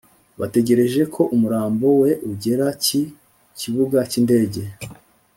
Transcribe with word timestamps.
Bategereje 0.39 1.01
ko 1.13 1.21
umurambo 1.35 1.87
we 2.01 2.11
ugera 2.31 2.67
ki 2.83 3.01
kibuga 3.59 3.97
cy’indege 4.09 4.61